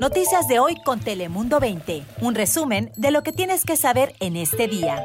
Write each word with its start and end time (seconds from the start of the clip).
Noticias 0.00 0.46
de 0.46 0.58
hoy 0.58 0.76
con 0.84 1.00
Telemundo 1.00 1.58
20. 1.58 2.02
Un 2.20 2.34
resumen 2.34 2.92
de 2.96 3.10
lo 3.10 3.22
que 3.22 3.32
tienes 3.32 3.64
que 3.64 3.76
saber 3.76 4.14
en 4.20 4.36
este 4.36 4.68
día. 4.68 5.02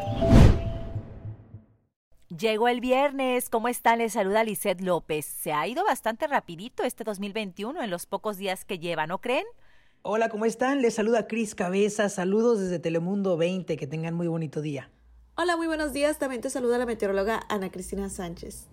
Llegó 2.28 2.68
el 2.68 2.82
viernes. 2.82 3.50
¿Cómo 3.50 3.70
están? 3.70 4.00
Les 4.00 4.14
saluda 4.14 4.44
Lisette 4.44 4.82
López. 4.82 5.26
Se 5.26 5.54
ha 5.54 5.66
ido 5.66 5.86
bastante 5.86 6.28
rapidito 6.28 6.84
este 6.84 7.06
2021 7.06 7.82
en 7.82 7.90
los 7.90 8.06
pocos 8.06 8.38
días 8.38 8.66
que 8.66 8.80
lleva, 8.80 9.08
¿no 9.08 9.20
creen? 9.20 9.46
Hola, 10.02 10.28
¿cómo 10.28 10.46
están? 10.46 10.82
Les 10.82 10.96
saluda 10.96 11.26
Cris 11.26 11.56
Cabeza. 11.56 12.10
Saludos 12.10 12.60
desde 12.60 12.80
Telemundo 12.80 13.38
20. 13.38 13.78
Que 13.78 13.88
tengan 13.88 14.14
muy 14.14 14.28
bonito 14.28 14.62
día. 14.62 14.90
Hola, 15.36 15.56
muy 15.56 15.68
buenos 15.68 15.94
días. 15.94 16.20
También 16.20 16.42
te 16.42 16.50
saluda 16.50 16.78
la 16.78 16.86
meteoróloga 16.86 17.42
Ana 17.48 17.72
Cristina 17.72 18.10
Sánchez. 18.10 18.68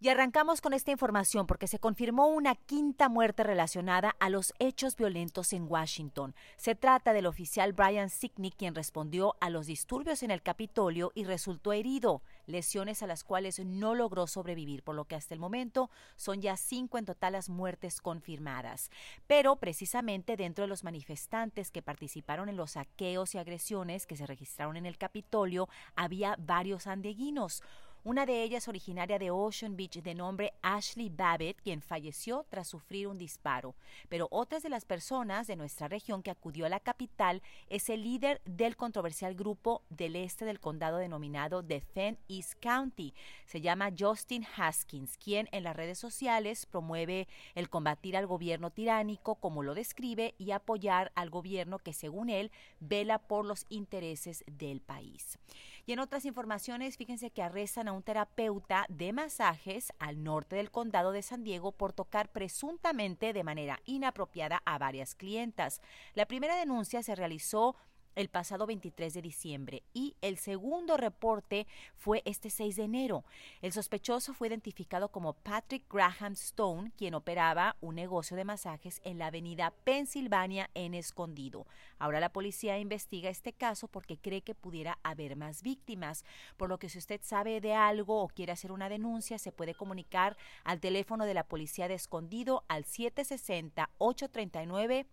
Y 0.00 0.10
arrancamos 0.10 0.60
con 0.60 0.74
esta 0.74 0.92
información 0.92 1.48
porque 1.48 1.66
se 1.66 1.80
confirmó 1.80 2.28
una 2.28 2.54
quinta 2.54 3.08
muerte 3.08 3.42
relacionada 3.42 4.14
a 4.20 4.28
los 4.28 4.54
hechos 4.60 4.94
violentos 4.94 5.52
en 5.52 5.66
Washington. 5.68 6.36
Se 6.56 6.76
trata 6.76 7.12
del 7.12 7.26
oficial 7.26 7.72
Brian 7.72 8.08
Sicknick, 8.08 8.54
quien 8.54 8.76
respondió 8.76 9.34
a 9.40 9.50
los 9.50 9.66
disturbios 9.66 10.22
en 10.22 10.30
el 10.30 10.40
Capitolio 10.40 11.10
y 11.16 11.24
resultó 11.24 11.72
herido, 11.72 12.22
lesiones 12.46 13.02
a 13.02 13.08
las 13.08 13.24
cuales 13.24 13.58
no 13.58 13.96
logró 13.96 14.28
sobrevivir, 14.28 14.84
por 14.84 14.94
lo 14.94 15.04
que 15.04 15.16
hasta 15.16 15.34
el 15.34 15.40
momento 15.40 15.90
son 16.14 16.40
ya 16.40 16.56
cinco 16.56 16.96
en 16.98 17.04
total 17.04 17.32
las 17.32 17.48
muertes 17.48 18.00
confirmadas. 18.00 18.92
Pero 19.26 19.56
precisamente 19.56 20.36
dentro 20.36 20.62
de 20.62 20.68
los 20.68 20.84
manifestantes 20.84 21.72
que 21.72 21.82
participaron 21.82 22.48
en 22.48 22.56
los 22.56 22.72
saqueos 22.72 23.34
y 23.34 23.38
agresiones 23.38 24.06
que 24.06 24.16
se 24.16 24.26
registraron 24.26 24.76
en 24.76 24.86
el 24.86 24.96
Capitolio, 24.96 25.68
había 25.96 26.36
varios 26.38 26.86
andeguinos. 26.86 27.64
Una 28.08 28.24
de 28.24 28.42
ellas 28.42 28.68
originaria 28.68 29.18
de 29.18 29.30
Ocean 29.30 29.76
Beach 29.76 30.00
de 30.00 30.14
nombre 30.14 30.54
Ashley 30.62 31.10
Babbitt, 31.10 31.60
quien 31.60 31.82
falleció 31.82 32.46
tras 32.48 32.66
sufrir 32.66 33.06
un 33.06 33.18
disparo. 33.18 33.74
Pero 34.08 34.28
otras 34.30 34.62
de 34.62 34.70
las 34.70 34.86
personas 34.86 35.46
de 35.46 35.56
nuestra 35.56 35.88
región 35.88 36.22
que 36.22 36.30
acudió 36.30 36.64
a 36.64 36.70
la 36.70 36.80
capital 36.80 37.42
es 37.68 37.90
el 37.90 38.04
líder 38.04 38.40
del 38.46 38.76
controversial 38.76 39.34
grupo 39.34 39.82
del 39.90 40.16
este 40.16 40.46
del 40.46 40.58
condado 40.58 40.96
denominado 40.96 41.60
Defend 41.60 42.16
East 42.30 42.54
County. 42.60 43.12
Se 43.44 43.60
llama 43.60 43.90
Justin 43.94 44.46
Haskins, 44.56 45.18
quien 45.18 45.46
en 45.52 45.64
las 45.64 45.76
redes 45.76 45.98
sociales 45.98 46.64
promueve 46.64 47.28
el 47.54 47.68
combatir 47.68 48.16
al 48.16 48.26
gobierno 48.26 48.70
tiránico, 48.70 49.34
como 49.34 49.62
lo 49.62 49.74
describe, 49.74 50.34
y 50.38 50.52
apoyar 50.52 51.12
al 51.14 51.28
gobierno 51.28 51.78
que, 51.78 51.92
según 51.92 52.30
él, 52.30 52.52
vela 52.80 53.18
por 53.18 53.44
los 53.44 53.66
intereses 53.68 54.44
del 54.46 54.80
país. 54.80 55.38
Y 55.84 55.92
en 55.92 56.00
otras 56.00 56.24
informaciones, 56.26 56.96
fíjense 56.96 57.30
que 57.30 57.42
arrestan 57.42 57.88
a 57.88 57.97
un 57.98 58.04
terapeuta 58.04 58.86
de 58.88 59.12
masajes 59.12 59.92
al 59.98 60.22
norte 60.22 60.56
del 60.56 60.70
condado 60.70 61.10
de 61.10 61.22
San 61.22 61.42
Diego 61.42 61.72
por 61.72 61.92
tocar 61.92 62.30
presuntamente 62.30 63.32
de 63.32 63.42
manera 63.42 63.80
inapropiada 63.84 64.62
a 64.64 64.78
varias 64.78 65.16
clientas. 65.16 65.82
La 66.14 66.26
primera 66.26 66.56
denuncia 66.56 67.02
se 67.02 67.16
realizó 67.16 67.74
el 68.14 68.28
pasado 68.28 68.66
23 68.66 69.14
de 69.14 69.22
diciembre 69.22 69.82
y 69.92 70.16
el 70.22 70.38
segundo 70.38 70.96
reporte 70.96 71.66
fue 71.96 72.22
este 72.24 72.50
6 72.50 72.76
de 72.76 72.84
enero. 72.84 73.24
El 73.62 73.72
sospechoso 73.72 74.34
fue 74.34 74.48
identificado 74.48 75.08
como 75.08 75.34
Patrick 75.34 75.84
Graham 75.92 76.32
Stone, 76.32 76.92
quien 76.96 77.14
operaba 77.14 77.76
un 77.80 77.94
negocio 77.94 78.36
de 78.36 78.44
masajes 78.44 79.00
en 79.04 79.18
la 79.18 79.26
avenida 79.26 79.72
Pensilvania 79.84 80.70
en 80.74 80.94
Escondido. 80.94 81.66
Ahora 81.98 82.20
la 82.20 82.32
policía 82.32 82.78
investiga 82.78 83.30
este 83.30 83.52
caso 83.52 83.88
porque 83.88 84.18
cree 84.18 84.42
que 84.42 84.54
pudiera 84.54 84.98
haber 85.02 85.36
más 85.36 85.62
víctimas, 85.62 86.24
por 86.56 86.68
lo 86.68 86.78
que 86.78 86.88
si 86.88 86.98
usted 86.98 87.20
sabe 87.22 87.60
de 87.60 87.74
algo 87.74 88.22
o 88.22 88.28
quiere 88.28 88.52
hacer 88.52 88.72
una 88.72 88.88
denuncia, 88.88 89.38
se 89.38 89.52
puede 89.52 89.74
comunicar 89.74 90.36
al 90.64 90.80
teléfono 90.80 91.24
de 91.24 91.34
la 91.34 91.44
policía 91.44 91.88
de 91.88 91.94
Escondido 91.94 92.64
al 92.68 92.84
760 92.84 93.90
839 93.98 95.06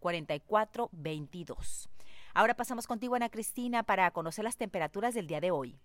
4422. 0.00 1.88
Ahora 2.34 2.54
pasamos 2.54 2.86
contigo, 2.86 3.14
Ana 3.14 3.28
Cristina, 3.28 3.82
para 3.82 4.10
conocer 4.10 4.44
las 4.44 4.56
temperaturas 4.56 5.14
del 5.14 5.26
día 5.26 5.40
de 5.40 5.50
hoy. 5.50 5.78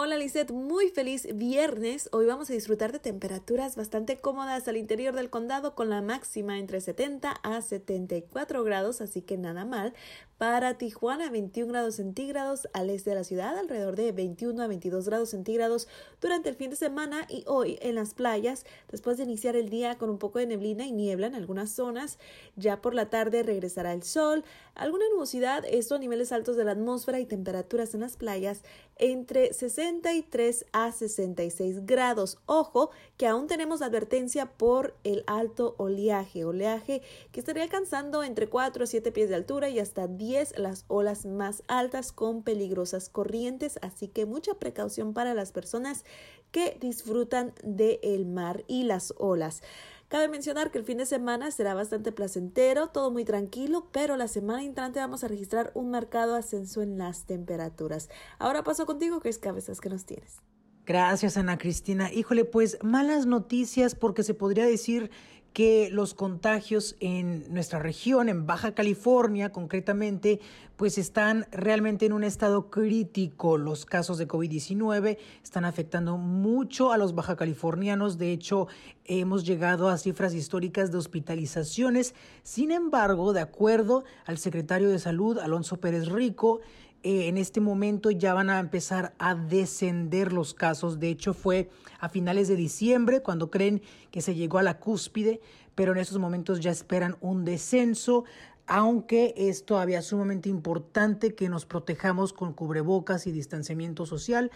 Hola 0.00 0.16
Lizeth, 0.16 0.52
muy 0.52 0.90
feliz 0.90 1.26
viernes. 1.34 2.08
Hoy 2.12 2.24
vamos 2.26 2.48
a 2.48 2.52
disfrutar 2.52 2.92
de 2.92 3.00
temperaturas 3.00 3.74
bastante 3.74 4.16
cómodas 4.16 4.68
al 4.68 4.76
interior 4.76 5.12
del 5.12 5.28
condado 5.28 5.74
con 5.74 5.90
la 5.90 6.02
máxima 6.02 6.60
entre 6.60 6.80
70 6.80 7.32
a 7.32 7.60
74 7.60 8.62
grados, 8.62 9.00
así 9.00 9.22
que 9.22 9.36
nada 9.36 9.64
mal. 9.64 9.94
Para 10.38 10.74
Tijuana 10.74 11.30
21 11.30 11.72
grados 11.72 11.96
centígrados, 11.96 12.68
al 12.72 12.90
este 12.90 13.10
de 13.10 13.16
la 13.16 13.24
ciudad 13.24 13.58
alrededor 13.58 13.96
de 13.96 14.12
21 14.12 14.62
a 14.62 14.68
22 14.68 15.08
grados 15.08 15.30
centígrados 15.30 15.88
durante 16.20 16.48
el 16.48 16.54
fin 16.54 16.70
de 16.70 16.76
semana 16.76 17.26
y 17.28 17.42
hoy 17.48 17.76
en 17.82 17.96
las 17.96 18.14
playas, 18.14 18.64
después 18.88 19.16
de 19.16 19.24
iniciar 19.24 19.56
el 19.56 19.68
día 19.68 19.98
con 19.98 20.10
un 20.10 20.18
poco 20.18 20.38
de 20.38 20.46
neblina 20.46 20.86
y 20.86 20.92
niebla 20.92 21.26
en 21.26 21.34
algunas 21.34 21.70
zonas, 21.70 22.20
ya 22.54 22.80
por 22.80 22.94
la 22.94 23.10
tarde 23.10 23.42
regresará 23.42 23.92
el 23.92 24.04
sol, 24.04 24.44
alguna 24.76 25.06
nubosidad, 25.12 25.64
esto 25.68 25.96
a 25.96 25.98
niveles 25.98 26.30
altos 26.30 26.56
de 26.56 26.64
la 26.64 26.70
atmósfera 26.70 27.18
y 27.18 27.26
temperaturas 27.26 27.94
en 27.94 28.02
las 28.02 28.16
playas 28.16 28.62
entre 28.94 29.52
63 29.52 30.66
a 30.72 30.92
66 30.92 31.84
grados. 31.84 32.38
Ojo 32.46 32.90
que 33.16 33.26
aún 33.26 33.48
tenemos 33.48 33.82
advertencia 33.82 34.46
por 34.46 34.94
el 35.02 35.24
alto 35.26 35.74
oleaje, 35.78 36.44
oleaje 36.44 37.02
que 37.32 37.40
estaría 37.40 37.64
alcanzando 37.64 38.22
entre 38.22 38.48
4 38.48 38.84
a 38.84 38.86
7 38.86 39.10
pies 39.10 39.28
de 39.28 39.34
altura 39.34 39.68
y 39.68 39.80
hasta 39.80 40.06
10 40.06 40.27
las 40.56 40.84
olas 40.88 41.26
más 41.26 41.62
altas 41.68 42.12
con 42.12 42.42
peligrosas 42.42 43.08
corrientes, 43.08 43.78
así 43.82 44.08
que 44.08 44.26
mucha 44.26 44.54
precaución 44.54 45.14
para 45.14 45.34
las 45.34 45.52
personas 45.52 46.04
que 46.50 46.76
disfrutan 46.80 47.52
del 47.62 48.26
mar 48.26 48.64
y 48.66 48.84
las 48.84 49.14
olas. 49.18 49.62
Cabe 50.08 50.28
mencionar 50.28 50.70
que 50.70 50.78
el 50.78 50.84
fin 50.84 50.98
de 50.98 51.06
semana 51.06 51.50
será 51.50 51.74
bastante 51.74 52.12
placentero, 52.12 52.88
todo 52.88 53.10
muy 53.10 53.24
tranquilo, 53.24 53.88
pero 53.92 54.16
la 54.16 54.28
semana 54.28 54.64
entrante 54.64 55.00
vamos 55.00 55.22
a 55.22 55.28
registrar 55.28 55.70
un 55.74 55.90
marcado 55.90 56.34
ascenso 56.34 56.80
en 56.80 56.96
las 56.96 57.24
temperaturas. 57.26 58.08
Ahora 58.38 58.64
paso 58.64 58.86
contigo, 58.86 59.20
Chris 59.20 59.38
Cabezas, 59.38 59.80
que 59.80 59.90
nos 59.90 60.06
tienes? 60.06 60.40
Gracias, 60.88 61.36
Ana 61.36 61.58
Cristina. 61.58 62.10
Híjole, 62.10 62.46
pues 62.46 62.78
malas 62.82 63.26
noticias 63.26 63.94
porque 63.94 64.22
se 64.22 64.32
podría 64.32 64.64
decir 64.64 65.10
que 65.52 65.90
los 65.92 66.14
contagios 66.14 66.96
en 66.98 67.44
nuestra 67.52 67.78
región, 67.78 68.30
en 68.30 68.46
Baja 68.46 68.74
California 68.74 69.52
concretamente, 69.52 70.40
pues 70.76 70.96
están 70.96 71.46
realmente 71.50 72.06
en 72.06 72.14
un 72.14 72.24
estado 72.24 72.70
crítico. 72.70 73.58
Los 73.58 73.84
casos 73.84 74.16
de 74.16 74.26
COVID-19 74.26 75.18
están 75.44 75.66
afectando 75.66 76.16
mucho 76.16 76.90
a 76.90 76.96
los 76.96 77.14
baja 77.14 77.36
californianos. 77.36 78.16
De 78.16 78.32
hecho, 78.32 78.68
hemos 79.04 79.44
llegado 79.44 79.90
a 79.90 79.98
cifras 79.98 80.32
históricas 80.32 80.90
de 80.90 80.96
hospitalizaciones. 80.96 82.14
Sin 82.42 82.70
embargo, 82.70 83.34
de 83.34 83.40
acuerdo 83.40 84.04
al 84.24 84.38
secretario 84.38 84.88
de 84.88 84.98
Salud, 84.98 85.38
Alonso 85.38 85.80
Pérez 85.80 86.08
Rico, 86.08 86.60
eh, 87.02 87.28
en 87.28 87.36
este 87.36 87.60
momento 87.60 88.10
ya 88.10 88.34
van 88.34 88.50
a 88.50 88.58
empezar 88.58 89.14
a 89.18 89.34
descender 89.34 90.32
los 90.32 90.54
casos. 90.54 90.98
De 90.98 91.08
hecho, 91.08 91.34
fue 91.34 91.70
a 92.00 92.08
finales 92.08 92.48
de 92.48 92.56
diciembre 92.56 93.22
cuando 93.22 93.50
creen 93.50 93.82
que 94.10 94.20
se 94.20 94.34
llegó 94.34 94.58
a 94.58 94.62
la 94.62 94.78
cúspide, 94.78 95.40
pero 95.74 95.92
en 95.92 95.98
estos 95.98 96.18
momentos 96.18 96.60
ya 96.60 96.70
esperan 96.70 97.16
un 97.20 97.44
descenso 97.44 98.24
aunque 98.68 99.32
es 99.34 99.64
todavía 99.64 100.02
sumamente 100.02 100.50
importante 100.50 101.34
que 101.34 101.48
nos 101.48 101.64
protejamos 101.64 102.34
con 102.34 102.52
cubrebocas 102.52 103.26
y 103.26 103.32
distanciamiento 103.32 104.04
social, 104.04 104.50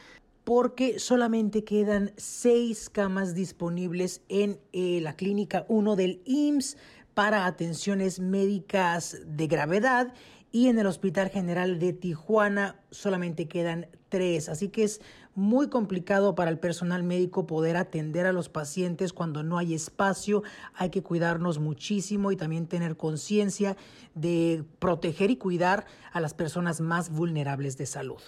porque 0.45 0.99
solamente 0.99 1.65
quedan 1.65 2.13
seis 2.17 2.91
camas 2.91 3.35
disponibles 3.35 4.21
en 4.29 4.61
eh, 4.73 5.01
la 5.01 5.17
clínica 5.17 5.65
1 5.69 5.97
del 5.97 6.21
IMSS 6.27 6.77
para 7.15 7.47
atenciones 7.47 8.21
médicas 8.21 9.19
de 9.25 9.47
gravedad 9.47 10.13
y 10.53 10.69
en 10.69 10.79
el 10.79 10.87
Hospital 10.87 11.31
General 11.31 11.79
de 11.79 11.95
Tijuana 11.95 12.77
solamente 12.91 13.49
quedan 13.49 13.89
tres, 14.11 14.51
así 14.51 14.69
que 14.69 14.85
es 14.85 15.01
muy 15.35 15.69
complicado 15.69 16.35
para 16.35 16.51
el 16.51 16.59
personal 16.59 17.03
médico 17.03 17.47
poder 17.47 17.79
atender 17.79 18.27
a 18.27 18.33
los 18.33 18.51
pacientes 18.51 19.15
cuando 19.15 19.43
no 19.43 19.57
hay 19.57 19.73
espacio, 19.73 20.43
hay 20.75 20.91
que 20.91 21.03
cuidarnos 21.03 21.59
muchísimo 21.59 22.31
y 22.31 22.37
también 22.37 22.67
tener 22.67 22.99
conciencia 22.99 23.79
de 24.15 24.63
proteger 24.79 25.31
y 25.31 25.39
cuidar 25.39 25.87
a 26.13 26.21
las 26.21 26.35
personas 26.35 26.83
más 26.83 27.11
vulnerables 27.11 27.79
de 27.79 27.87
salud. 27.87 28.21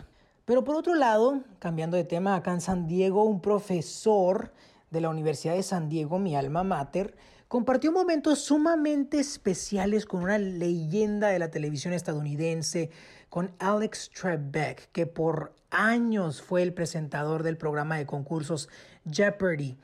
Pero 0.46 0.64
por 0.64 0.76
otro 0.76 0.94
lado, 0.94 1.43
cambiando 1.58 1.98
de 1.98 2.04
tema, 2.04 2.34
acá 2.34 2.52
en 2.52 2.62
San 2.62 2.87
Diego, 2.87 3.25
un 3.25 3.43
profesor 3.43 4.52
de 4.90 5.02
la 5.02 5.10
Universidad 5.10 5.54
de 5.54 5.62
San 5.62 5.90
Diego, 5.90 6.19
mi 6.19 6.37
alma 6.37 6.64
mater, 6.64 7.14
compartió 7.49 7.93
momentos 7.93 8.41
sumamente 8.41 9.20
especiales 9.20 10.06
con 10.06 10.23
una 10.23 10.38
leyenda 10.38 11.29
de 11.29 11.38
la 11.38 11.50
televisión 11.50 11.93
estadounidense, 11.93 12.91
con 13.29 13.52
Alex 13.58 14.11
Trebek, 14.11 14.91
que 14.93 15.06
por 15.06 15.55
años 15.70 16.43
fue 16.43 16.62
el 16.62 16.73
presentador 16.73 17.43
del 17.43 17.56
programa 17.56 17.96
de 17.96 18.06
concursos 18.06 18.69
Jeopardy. 19.11 19.76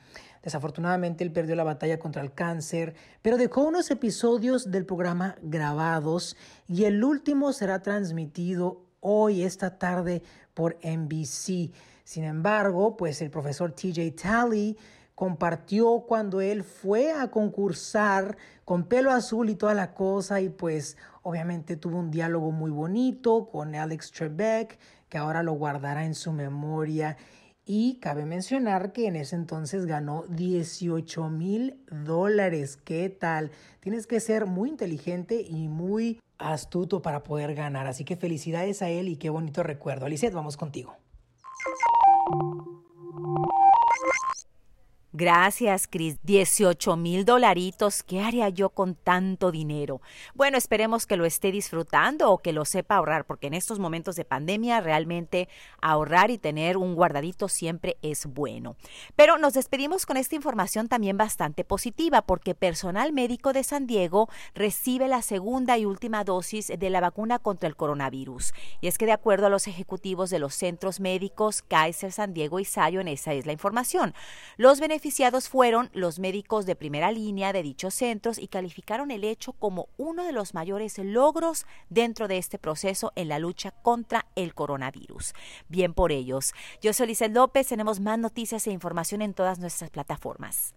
Desafortunadamente 0.43 1.23
él 1.23 1.33
perdió 1.33 1.55
la 1.55 1.65
batalla 1.65 1.99
contra 1.99 2.23
el 2.23 2.33
cáncer, 2.33 2.95
pero 3.21 3.37
dejó 3.37 3.65
unos 3.65 3.91
episodios 3.91 4.71
del 4.71 4.87
programa 4.87 5.37
grabados 5.43 6.37
y 6.67 6.85
el 6.85 7.05
último 7.05 7.53
será 7.53 7.83
transmitido 7.83 8.83
hoy, 9.01 9.43
esta 9.43 9.79
tarde, 9.79 10.23
por 10.55 10.79
NBC. 10.83 11.73
Sin 12.05 12.25
embargo, 12.25 12.97
pues 12.97 13.21
el 13.21 13.31
profesor 13.31 13.73
TJ 13.73 14.13
Talley 14.13 14.77
compartió 15.21 16.07
cuando 16.09 16.41
él 16.41 16.65
fue 16.65 17.13
a 17.13 17.31
concursar 17.31 18.39
con 18.65 18.85
pelo 18.85 19.11
azul 19.11 19.51
y 19.51 19.55
toda 19.55 19.75
la 19.75 19.93
cosa 19.93 20.41
y 20.41 20.49
pues 20.49 20.97
obviamente 21.21 21.77
tuvo 21.77 21.99
un 21.99 22.11
diálogo 22.11 22.53
muy 22.53 22.71
bonito 22.71 23.51
con 23.51 23.75
Alex 23.75 24.13
Trebek 24.13 24.79
que 25.11 25.19
ahora 25.19 25.43
lo 25.43 25.53
guardará 25.53 26.07
en 26.07 26.15
su 26.15 26.33
memoria 26.33 27.19
y 27.67 27.99
cabe 28.01 28.25
mencionar 28.25 28.93
que 28.93 29.09
en 29.09 29.17
ese 29.17 29.37
entonces 29.37 29.85
ganó 29.85 30.25
18 30.31 31.29
mil 31.29 31.85
dólares. 31.91 32.79
¿Qué 32.79 33.11
tal? 33.11 33.51
Tienes 33.81 34.07
que 34.07 34.21
ser 34.21 34.47
muy 34.47 34.71
inteligente 34.71 35.43
y 35.43 35.69
muy 35.69 36.19
astuto 36.39 37.03
para 37.03 37.25
poder 37.25 37.55
ganar. 37.55 37.87
Así 37.87 38.07
que 38.07 38.17
felicidades 38.17 38.81
a 38.81 38.89
él 38.89 39.07
y 39.09 39.17
qué 39.17 39.29
bonito 39.29 39.63
recuerdo. 39.63 40.07
Alicet, 40.07 40.33
vamos 40.33 40.57
contigo. 40.57 40.97
Gracias, 45.21 45.87
Cris. 45.87 46.17
18 46.23 46.97
mil 46.97 47.27
dolaritos. 47.27 48.03
¿Qué 48.03 48.23
haría 48.23 48.49
yo 48.49 48.71
con 48.71 48.95
tanto 48.95 49.53
dinero? 49.53 50.01
Bueno, 50.35 50.57
esperemos 50.57 51.05
que 51.05 51.19
lo 51.19 51.27
esté 51.27 51.53
disfrutando 51.53 52.31
o 52.31 52.39
que 52.39 52.55
lo 52.55 52.65
sepa 52.65 52.95
ahorrar, 52.95 53.27
porque 53.27 53.49
en 53.49 53.53
estos 53.53 53.79
momentos 53.79 54.17
de 54.17 54.25
pandemia 54.25 54.81
realmente 54.81 55.51
ahorrar 55.83 56.31
y 56.31 56.39
tener 56.39 56.79
un 56.79 56.95
guardadito 56.95 57.49
siempre 57.49 57.99
es 58.01 58.25
bueno. 58.25 58.77
Pero 59.15 59.37
nos 59.37 59.53
despedimos 59.53 60.07
con 60.07 60.17
esta 60.17 60.37
información 60.37 60.89
también 60.89 61.19
bastante 61.19 61.65
positiva, 61.65 62.23
porque 62.23 62.55
personal 62.55 63.13
médico 63.13 63.53
de 63.53 63.63
San 63.63 63.87
Diego 63.87 64.31
recibe 64.55 65.07
la 65.07 65.21
segunda 65.21 65.77
y 65.77 65.85
última 65.85 66.25
dosis 66.25 66.69
de 66.69 66.89
la 66.89 67.01
vacuna 67.01 67.39
contra 67.39 67.69
el 67.69 67.77
coronavirus. 67.77 68.55
Y 68.81 68.87
es 68.87 68.97
que 68.97 69.05
de 69.05 69.13
acuerdo 69.13 69.49
a 69.49 69.51
los 69.51 69.67
ejecutivos 69.67 70.31
de 70.31 70.39
los 70.39 70.55
centros 70.55 70.99
médicos 70.99 71.61
Kaiser, 71.61 72.11
San 72.11 72.33
Diego 72.33 72.59
y 72.59 72.65
Zion, 72.65 73.07
esa 73.07 73.35
es 73.35 73.45
la 73.45 73.53
información. 73.53 74.15
Los 74.57 74.81
beneficios 74.81 75.10
fueron 75.49 75.91
los 75.93 76.19
médicos 76.19 76.67
de 76.67 76.77
primera 76.77 77.11
línea 77.11 77.53
de 77.53 77.63
dichos 77.63 77.95
centros 77.95 78.39
y 78.39 78.49
calificaron 78.49 79.11
el 79.11 79.25
hecho 79.25 79.53
como 79.53 79.89
uno 79.97 80.25
de 80.25 80.33
los 80.33 80.55
mayores 80.55 80.99
logros 80.99 81.67
dentro 81.89 82.29
de 82.29 82.39
este 82.39 82.59
proceso 82.59 83.13
en 83.17 83.29
la 83.29 83.39
lucha 83.39 83.73
contra 83.83 84.27
el 84.37 84.55
coronavirus. 84.55 85.33
Bien 85.69 85.95
por 85.95 86.13
ellos. 86.13 86.53
Yo 86.81 86.93
soy 86.93 87.09
Lizeth 87.09 87.35
López, 87.35 87.69
tenemos 87.69 88.01
más 88.01 88.19
noticias 88.19 88.67
e 88.67 88.71
información 88.71 89.23
en 89.23 89.35
todas 89.35 89.59
nuestras 89.59 89.91
plataformas. 89.91 90.75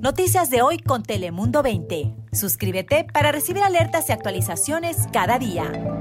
Noticias 0.00 0.50
de 0.50 0.60
hoy 0.60 0.78
con 0.78 1.02
Telemundo 1.02 1.62
20. 1.62 2.14
Suscríbete 2.32 3.06
para 3.10 3.32
recibir 3.32 3.62
alertas 3.62 4.10
y 4.10 4.12
actualizaciones 4.12 4.98
cada 5.12 5.38
día. 5.38 5.93